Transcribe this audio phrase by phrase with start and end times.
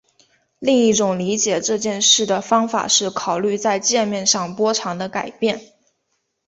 [0.57, 5.61] 另一种理解这件事的方法是考虑在界面上波长的改变。